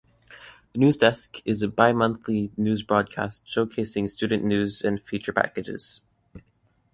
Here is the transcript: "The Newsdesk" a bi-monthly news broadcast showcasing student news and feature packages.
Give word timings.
"The 0.73 0.79
Newsdesk" 0.79 1.43
a 1.45 1.67
bi-monthly 1.67 2.51
news 2.57 2.81
broadcast 2.81 3.45
showcasing 3.45 4.09
student 4.09 4.43
news 4.43 4.81
and 4.81 4.99
feature 4.99 5.31
packages. 5.31 6.01